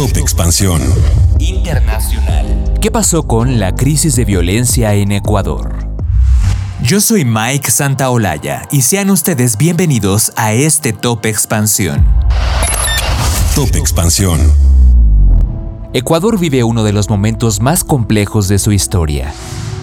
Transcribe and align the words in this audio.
Top 0.00 0.16
Expansión 0.16 0.80
Internacional. 1.38 2.72
¿Qué 2.80 2.90
pasó 2.90 3.24
con 3.24 3.60
la 3.60 3.74
crisis 3.74 4.16
de 4.16 4.24
violencia 4.24 4.94
en 4.94 5.12
Ecuador? 5.12 5.76
Yo 6.82 7.02
soy 7.02 7.26
Mike 7.26 7.70
Santaolalla 7.70 8.62
y 8.70 8.80
sean 8.80 9.10
ustedes 9.10 9.58
bienvenidos 9.58 10.32
a 10.36 10.54
este 10.54 10.94
Top 10.94 11.26
Expansión. 11.26 12.02
Top 13.54 13.76
Expansión 13.76 14.40
Ecuador 15.92 16.38
vive 16.38 16.64
uno 16.64 16.82
de 16.82 16.94
los 16.94 17.10
momentos 17.10 17.60
más 17.60 17.84
complejos 17.84 18.48
de 18.48 18.58
su 18.58 18.72
historia. 18.72 19.34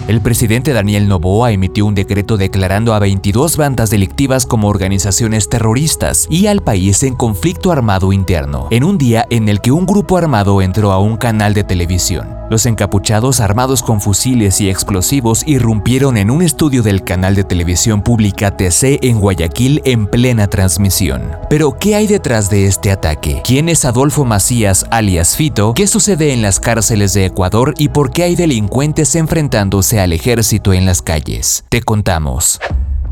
El 0.08 0.22
presidente 0.22 0.72
Daniel 0.72 1.06
Noboa 1.06 1.52
emitió 1.52 1.84
un 1.84 1.94
decreto 1.94 2.38
declarando 2.38 2.94
a 2.94 2.98
22 2.98 3.58
bandas 3.58 3.90
delictivas 3.90 4.46
como 4.46 4.68
organizaciones 4.68 5.50
terroristas 5.50 6.26
y 6.30 6.46
al 6.46 6.62
país 6.62 7.02
en 7.02 7.14
conflicto 7.14 7.72
armado 7.72 8.14
interno, 8.14 8.68
en 8.70 8.84
un 8.84 8.96
día 8.96 9.26
en 9.28 9.50
el 9.50 9.60
que 9.60 9.70
un 9.70 9.84
grupo 9.84 10.16
armado 10.16 10.62
entró 10.62 10.92
a 10.92 10.98
un 10.98 11.18
canal 11.18 11.52
de 11.52 11.62
televisión. 11.62 12.37
Los 12.50 12.64
encapuchados 12.64 13.40
armados 13.40 13.82
con 13.82 14.00
fusiles 14.00 14.60
y 14.60 14.70
explosivos 14.70 15.42
irrumpieron 15.46 16.16
en 16.16 16.30
un 16.30 16.42
estudio 16.42 16.82
del 16.82 17.04
canal 17.04 17.34
de 17.34 17.44
televisión 17.44 18.02
pública 18.02 18.56
TC 18.56 19.00
en 19.02 19.20
Guayaquil 19.20 19.82
en 19.84 20.06
plena 20.06 20.46
transmisión. 20.46 21.22
Pero, 21.50 21.76
¿qué 21.78 21.94
hay 21.94 22.06
detrás 22.06 22.48
de 22.48 22.66
este 22.66 22.90
ataque? 22.90 23.42
¿Quién 23.44 23.68
es 23.68 23.84
Adolfo 23.84 24.24
Macías 24.24 24.86
alias 24.90 25.36
Fito? 25.36 25.74
¿Qué 25.74 25.86
sucede 25.86 26.32
en 26.32 26.40
las 26.40 26.58
cárceles 26.58 27.12
de 27.12 27.26
Ecuador 27.26 27.74
y 27.76 27.90
por 27.90 28.12
qué 28.12 28.22
hay 28.22 28.36
delincuentes 28.36 29.14
enfrentándose 29.14 30.00
al 30.00 30.12
ejército 30.12 30.72
en 30.72 30.86
las 30.86 31.02
calles? 31.02 31.64
Te 31.68 31.82
contamos. 31.82 32.60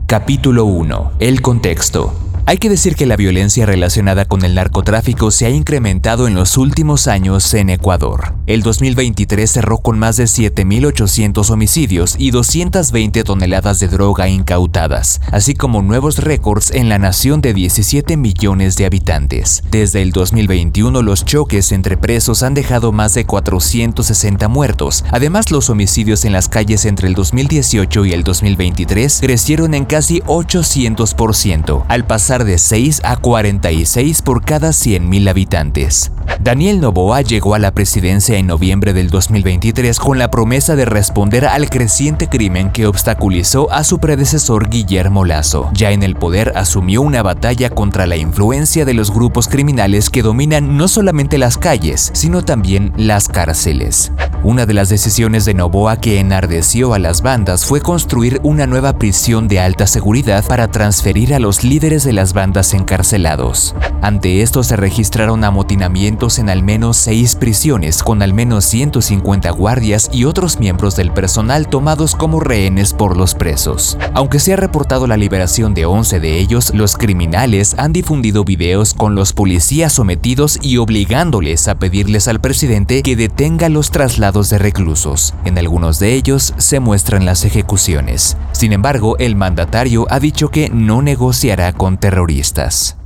Capítulo 0.06 0.64
1. 0.64 1.12
El 1.18 1.42
contexto. 1.42 2.14
Hay 2.48 2.58
que 2.58 2.68
decir 2.68 2.94
que 2.94 3.06
la 3.06 3.16
violencia 3.16 3.66
relacionada 3.66 4.24
con 4.24 4.44
el 4.44 4.54
narcotráfico 4.54 5.32
se 5.32 5.46
ha 5.46 5.50
incrementado 5.50 6.28
en 6.28 6.36
los 6.36 6.56
últimos 6.56 7.08
años 7.08 7.52
en 7.54 7.70
Ecuador. 7.70 8.36
El 8.46 8.62
2023 8.62 9.50
cerró 9.50 9.78
con 9.78 9.98
más 9.98 10.16
de 10.16 10.26
7.800 10.26 11.50
homicidios 11.50 12.14
y 12.16 12.30
220 12.30 13.24
toneladas 13.24 13.80
de 13.80 13.88
droga 13.88 14.28
incautadas, 14.28 15.20
así 15.32 15.54
como 15.54 15.82
nuevos 15.82 16.18
récords 16.18 16.70
en 16.70 16.88
la 16.88 17.00
nación 17.00 17.40
de 17.40 17.52
17 17.52 18.16
millones 18.16 18.76
de 18.76 18.86
habitantes. 18.86 19.64
Desde 19.72 20.00
el 20.02 20.12
2021 20.12 21.02
los 21.02 21.24
choques 21.24 21.72
entre 21.72 21.96
presos 21.96 22.44
han 22.44 22.54
dejado 22.54 22.92
más 22.92 23.14
de 23.14 23.26
460 23.26 24.46
muertos. 24.46 25.04
Además 25.10 25.50
los 25.50 25.68
homicidios 25.68 26.24
en 26.24 26.32
las 26.32 26.48
calles 26.48 26.84
entre 26.84 27.08
el 27.08 27.14
2018 27.14 28.04
y 28.04 28.12
el 28.12 28.22
2023 28.22 29.18
crecieron 29.20 29.74
en 29.74 29.84
casi 29.84 30.20
800%, 30.20 31.84
al 31.88 32.06
pasar 32.06 32.35
de 32.44 32.58
6 32.58 33.00
a 33.04 33.16
46 33.16 34.22
por 34.22 34.44
cada 34.44 34.70
100.000 34.70 35.28
habitantes. 35.30 36.12
Daniel 36.40 36.80
Noboa 36.80 37.22
llegó 37.22 37.54
a 37.54 37.58
la 37.58 37.72
presidencia 37.72 38.36
en 38.36 38.46
noviembre 38.46 38.92
del 38.92 39.10
2023 39.10 39.98
con 39.98 40.18
la 40.18 40.30
promesa 40.30 40.76
de 40.76 40.84
responder 40.84 41.46
al 41.46 41.70
creciente 41.70 42.28
crimen 42.28 42.70
que 42.70 42.86
obstaculizó 42.86 43.72
a 43.72 43.84
su 43.84 43.98
predecesor 43.98 44.68
Guillermo 44.68 45.24
Lazo. 45.24 45.70
Ya 45.72 45.90
en 45.90 46.02
el 46.02 46.14
poder 46.16 46.52
asumió 46.56 47.02
una 47.02 47.22
batalla 47.22 47.70
contra 47.70 48.06
la 48.06 48.16
influencia 48.16 48.84
de 48.84 48.94
los 48.94 49.10
grupos 49.10 49.48
criminales 49.48 50.10
que 50.10 50.22
dominan 50.22 50.76
no 50.76 50.88
solamente 50.88 51.38
las 51.38 51.58
calles, 51.58 52.10
sino 52.14 52.44
también 52.44 52.92
las 52.96 53.28
cárceles. 53.28 54.12
Una 54.46 54.64
de 54.64 54.74
las 54.74 54.88
decisiones 54.88 55.44
de 55.44 55.54
Novoa 55.54 55.96
que 55.96 56.20
enardeció 56.20 56.94
a 56.94 57.00
las 57.00 57.20
bandas 57.20 57.64
fue 57.64 57.80
construir 57.80 58.40
una 58.44 58.68
nueva 58.68 58.96
prisión 58.96 59.48
de 59.48 59.58
alta 59.58 59.88
seguridad 59.88 60.46
para 60.46 60.68
transferir 60.68 61.34
a 61.34 61.40
los 61.40 61.64
líderes 61.64 62.04
de 62.04 62.12
las 62.12 62.32
bandas 62.32 62.72
encarcelados. 62.72 63.74
Ante 64.02 64.42
esto 64.42 64.62
se 64.62 64.76
registraron 64.76 65.42
amotinamientos 65.42 66.38
en 66.38 66.48
al 66.48 66.62
menos 66.62 66.96
seis 66.96 67.34
prisiones 67.34 68.04
con 68.04 68.22
al 68.22 68.34
menos 68.34 68.64
150 68.66 69.50
guardias 69.50 70.08
y 70.12 70.26
otros 70.26 70.60
miembros 70.60 70.94
del 70.94 71.10
personal 71.10 71.66
tomados 71.66 72.14
como 72.14 72.38
rehenes 72.38 72.92
por 72.92 73.16
los 73.16 73.34
presos. 73.34 73.98
Aunque 74.14 74.38
se 74.38 74.52
ha 74.52 74.56
reportado 74.56 75.08
la 75.08 75.16
liberación 75.16 75.74
de 75.74 75.86
11 75.86 76.20
de 76.20 76.38
ellos, 76.38 76.72
los 76.72 76.96
criminales 76.96 77.74
han 77.78 77.92
difundido 77.92 78.44
videos 78.44 78.94
con 78.94 79.16
los 79.16 79.32
policías 79.32 79.94
sometidos 79.94 80.60
y 80.62 80.76
obligándoles 80.76 81.66
a 81.66 81.80
pedirles 81.80 82.28
al 82.28 82.40
presidente 82.40 83.02
que 83.02 83.16
detenga 83.16 83.68
los 83.68 83.90
traslados 83.90 84.35
de 84.44 84.58
reclusos. 84.58 85.34
En 85.44 85.58
algunos 85.58 85.98
de 85.98 86.14
ellos 86.14 86.54
se 86.58 86.80
muestran 86.80 87.24
las 87.24 87.44
ejecuciones. 87.44 88.36
Sin 88.52 88.72
embargo, 88.72 89.16
el 89.18 89.36
mandatario 89.36 90.06
ha 90.10 90.20
dicho 90.20 90.50
que 90.50 90.68
no 90.68 91.02
negociará 91.02 91.72
con 91.72 91.96
terroristas. 91.98 92.96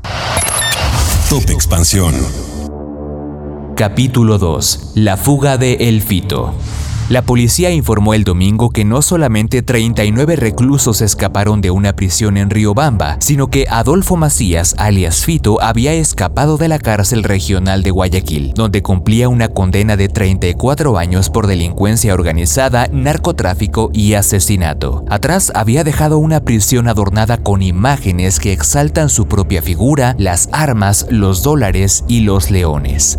Top 1.28 1.48
Expansión 1.50 2.14
Capítulo 3.80 4.36
2. 4.36 4.92
La 4.96 5.16
fuga 5.16 5.56
de 5.56 5.88
El 5.88 6.02
Fito. 6.02 6.52
La 7.10 7.22
policía 7.22 7.72
informó 7.72 8.14
el 8.14 8.22
domingo 8.22 8.70
que 8.70 8.84
no 8.84 9.02
solamente 9.02 9.62
39 9.62 10.36
reclusos 10.36 11.00
escaparon 11.00 11.60
de 11.60 11.72
una 11.72 11.92
prisión 11.92 12.36
en 12.36 12.50
Riobamba, 12.50 13.16
sino 13.18 13.48
que 13.48 13.66
Adolfo 13.68 14.16
Macías, 14.16 14.76
alias 14.78 15.24
Fito, 15.24 15.60
había 15.60 15.92
escapado 15.92 16.56
de 16.56 16.68
la 16.68 16.78
cárcel 16.78 17.24
regional 17.24 17.82
de 17.82 17.90
Guayaquil, 17.90 18.52
donde 18.54 18.84
cumplía 18.84 19.28
una 19.28 19.48
condena 19.48 19.96
de 19.96 20.08
34 20.08 20.98
años 20.98 21.30
por 21.30 21.48
delincuencia 21.48 22.14
organizada, 22.14 22.86
narcotráfico 22.92 23.90
y 23.92 24.14
asesinato. 24.14 25.04
Atrás 25.08 25.50
había 25.56 25.82
dejado 25.82 26.18
una 26.18 26.38
prisión 26.38 26.86
adornada 26.86 27.38
con 27.38 27.60
imágenes 27.60 28.38
que 28.38 28.52
exaltan 28.52 29.08
su 29.08 29.26
propia 29.26 29.62
figura, 29.62 30.14
las 30.16 30.48
armas, 30.52 31.08
los 31.10 31.42
dólares 31.42 32.04
y 32.06 32.20
los 32.20 32.52
leones. 32.52 33.18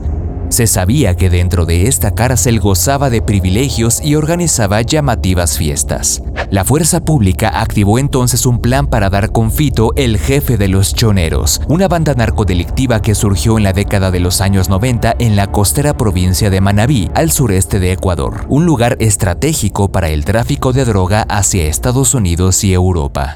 Se 0.51 0.67
sabía 0.67 1.15
que 1.15 1.29
dentro 1.29 1.65
de 1.65 1.87
esta 1.87 2.11
cárcel 2.11 2.59
gozaba 2.59 3.09
de 3.09 3.21
privilegios 3.21 4.01
y 4.03 4.15
organizaba 4.15 4.81
llamativas 4.81 5.57
fiestas. 5.57 6.21
La 6.49 6.65
fuerza 6.65 6.99
pública 6.99 7.61
activó 7.61 7.97
entonces 7.97 8.45
un 8.45 8.59
plan 8.59 8.87
para 8.87 9.09
dar 9.09 9.31
con 9.31 9.49
Fito, 9.49 9.93
el 9.95 10.17
jefe 10.17 10.57
de 10.57 10.67
los 10.67 10.93
choneros, 10.93 11.61
una 11.69 11.87
banda 11.87 12.15
narcodelictiva 12.15 13.01
que 13.01 13.15
surgió 13.15 13.57
en 13.57 13.63
la 13.63 13.71
década 13.71 14.11
de 14.11 14.19
los 14.19 14.41
años 14.41 14.67
90 14.67 15.15
en 15.19 15.37
la 15.37 15.47
costera 15.47 15.95
provincia 15.95 16.49
de 16.49 16.59
Manabí, 16.59 17.09
al 17.15 17.31
sureste 17.31 17.79
de 17.79 17.93
Ecuador, 17.93 18.45
un 18.49 18.65
lugar 18.65 18.97
estratégico 18.99 19.89
para 19.89 20.09
el 20.09 20.25
tráfico 20.25 20.73
de 20.73 20.83
droga 20.83 21.21
hacia 21.29 21.63
Estados 21.63 22.13
Unidos 22.13 22.65
y 22.65 22.73
Europa. 22.73 23.33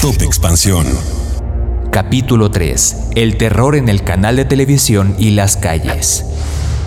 Top 0.00 0.22
Expansión 0.22 0.86
Capítulo 1.92 2.50
3. 2.50 3.10
El 3.16 3.36
terror 3.36 3.76
en 3.76 3.90
el 3.90 4.02
canal 4.02 4.36
de 4.36 4.46
televisión 4.46 5.14
y 5.18 5.32
las 5.32 5.58
calles. 5.58 6.31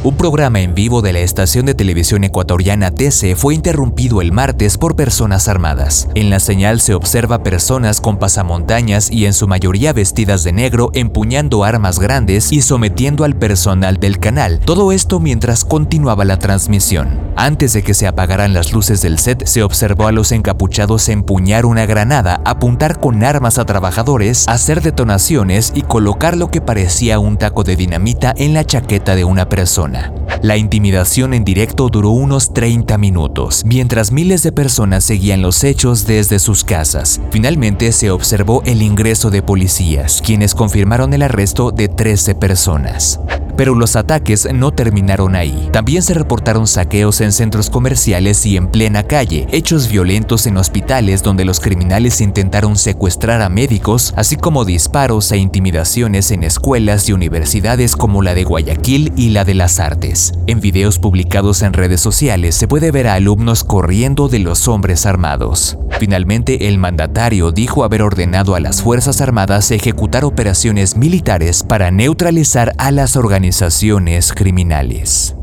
Un 0.05 0.17
programa 0.17 0.59
en 0.59 0.75
vivo 0.75 1.01
de 1.01 1.13
la 1.13 1.21
estación 1.21 1.65
de 1.65 1.73
televisión 1.73 2.23
ecuatoriana 2.23 2.91
TC 2.91 3.35
fue 3.35 3.55
interrumpido 3.55 4.21
el 4.21 4.31
martes 4.31 4.77
por 4.77 4.95
personas 4.95 5.47
armadas. 5.47 6.07
En 6.13 6.29
la 6.29 6.39
señal 6.39 6.79
se 6.79 6.93
observa 6.93 7.41
personas 7.41 8.01
con 8.01 8.19
pasamontañas 8.19 9.09
y 9.09 9.25
en 9.25 9.33
su 9.33 9.47
mayoría 9.47 9.93
vestidas 9.93 10.43
de 10.43 10.53
negro 10.53 10.91
empuñando 10.93 11.63
armas 11.63 11.97
grandes 11.97 12.51
y 12.51 12.61
sometiendo 12.61 13.23
al 13.23 13.35
personal 13.35 13.97
del 13.97 14.19
canal. 14.19 14.59
Todo 14.59 14.91
esto 14.91 15.19
mientras 15.19 15.65
continuaba 15.65 16.23
la 16.23 16.37
transmisión. 16.37 17.19
Antes 17.35 17.73
de 17.73 17.81
que 17.81 17.95
se 17.95 18.05
apagaran 18.05 18.53
las 18.53 18.73
luces 18.73 19.01
del 19.01 19.17
set, 19.17 19.47
se 19.47 19.63
observó 19.63 20.05
a 20.05 20.11
los 20.11 20.31
encapuchados 20.31 21.09
empuñar 21.09 21.65
una 21.65 21.87
granada, 21.87 22.41
apuntar 22.45 22.99
con 22.99 23.23
armas 23.23 23.57
a 23.57 23.65
trabajadores, 23.65 24.45
hacer 24.47 24.83
detonaciones 24.83 25.71
y 25.73 25.81
colocar 25.81 26.37
lo 26.37 26.51
que 26.51 26.61
parecía 26.61 27.17
un 27.17 27.37
taco 27.37 27.63
de 27.63 27.75
dinamita 27.75 28.35
en 28.37 28.53
la 28.53 28.63
chaqueta 28.65 29.15
de 29.15 29.23
una 29.23 29.49
persona. 29.49 29.94
La 30.41 30.57
intimidación 30.57 31.33
en 31.33 31.43
directo 31.43 31.89
duró 31.89 32.09
unos 32.09 32.53
30 32.53 32.97
minutos, 32.97 33.63
mientras 33.65 34.11
miles 34.11 34.43
de 34.43 34.51
personas 34.51 35.03
seguían 35.03 35.41
los 35.41 35.63
hechos 35.63 36.05
desde 36.05 36.39
sus 36.39 36.63
casas. 36.63 37.21
Finalmente 37.31 37.91
se 37.91 38.11
observó 38.11 38.61
el 38.65 38.81
ingreso 38.81 39.31
de 39.31 39.41
policías, 39.41 40.21
quienes 40.23 40.53
confirmaron 40.53 41.13
el 41.13 41.23
arresto 41.23 41.71
de 41.71 41.87
13 41.87 42.35
personas. 42.35 43.19
Pero 43.57 43.75
los 43.75 43.95
ataques 43.95 44.47
no 44.53 44.71
terminaron 44.71 45.35
ahí. 45.35 45.69
También 45.71 46.01
se 46.01 46.13
reportaron 46.13 46.67
saqueos 46.67 47.21
en 47.21 47.31
centros 47.31 47.69
comerciales 47.69 48.45
y 48.45 48.57
en 48.57 48.67
plena 48.67 49.03
calle, 49.03 49.47
hechos 49.51 49.87
violentos 49.87 50.47
en 50.47 50.57
hospitales 50.57 51.23
donde 51.23 51.45
los 51.45 51.59
criminales 51.59 52.21
intentaron 52.21 52.75
secuestrar 52.77 53.41
a 53.41 53.49
médicos, 53.49 54.13
así 54.17 54.35
como 54.35 54.65
disparos 54.65 55.31
e 55.31 55.37
intimidaciones 55.37 56.31
en 56.31 56.43
escuelas 56.43 57.09
y 57.09 57.13
universidades 57.13 57.95
como 57.95 58.21
la 58.21 58.33
de 58.33 58.43
Guayaquil 58.43 59.13
y 59.15 59.29
la 59.29 59.45
de 59.45 59.53
las 59.53 59.79
Artes. 59.79 60.33
En 60.47 60.59
videos 60.59 60.99
publicados 60.99 61.61
en 61.61 61.73
redes 61.73 62.01
sociales 62.01 62.55
se 62.55 62.67
puede 62.67 62.91
ver 62.91 63.07
a 63.07 63.15
alumnos 63.15 63.63
corriendo 63.63 64.27
de 64.27 64.39
los 64.39 64.67
hombres 64.67 65.05
armados. 65.05 65.77
Finalmente, 65.99 66.67
el 66.67 66.77
mandatario 66.77 67.51
dijo 67.51 67.83
haber 67.83 68.01
ordenado 68.01 68.55
a 68.55 68.59
las 68.59 68.81
Fuerzas 68.81 69.21
Armadas 69.21 69.71
ejecutar 69.71 70.25
operaciones 70.25 70.97
militares 70.97 71.63
para 71.63 71.89
neutralizar 71.89 72.73
a 72.77 72.91
las 72.91 73.15
organizaciones 73.45 74.33
criminales. 74.33 75.35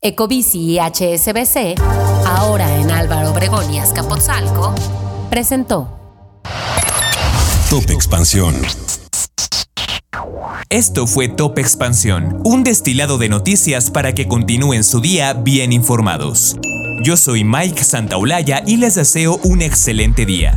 Ecobici 0.00 0.58
y 0.58 0.78
HSBC, 0.78 1.78
ahora 2.24 2.74
en 2.76 2.90
Álvaro 2.90 3.30
Obregón 3.30 3.72
y 3.72 3.78
Azcapotzalco, 3.78 4.74
presentó 5.28 5.90
Top 7.68 7.90
Expansión. 7.90 8.54
Esto 10.70 11.06
fue 11.06 11.28
Top 11.28 11.58
Expansión, 11.58 12.40
un 12.44 12.64
destilado 12.64 13.18
de 13.18 13.28
noticias 13.28 13.90
para 13.90 14.14
que 14.14 14.26
continúen 14.26 14.84
su 14.84 15.00
día 15.00 15.34
bien 15.34 15.72
informados. 15.72 16.56
Yo 17.04 17.18
soy 17.18 17.44
Mike 17.44 17.84
Santaolalla 17.84 18.62
y 18.66 18.78
les 18.78 18.94
deseo 18.94 19.38
un 19.44 19.60
excelente 19.60 20.24
día. 20.24 20.56